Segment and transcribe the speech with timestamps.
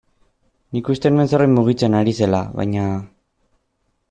[0.77, 2.89] Nik uste nuen zerbait mugitzen ari zela, baina...